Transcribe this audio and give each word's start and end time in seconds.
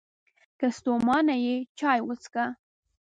که 0.59 0.67
ستومانه 0.77 1.35
یې، 1.45 1.55
چای 1.79 1.99
وڅښه! 2.07 2.45